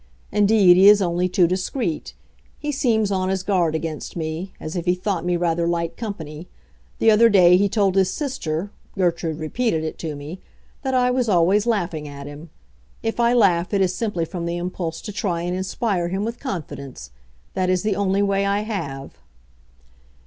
[0.31, 2.15] Indeed, he is only too discreet;
[2.57, 6.47] he seems on his guard against me—as if he thought me rather light company.
[6.97, 12.07] The other day he told his sister—Gertrude repeated it to me—that I was always laughing
[12.07, 12.49] at him.
[13.03, 16.39] If I laugh it is simply from the impulse to try and inspire him with
[16.39, 17.11] confidence.
[17.53, 19.19] That is the only way I have."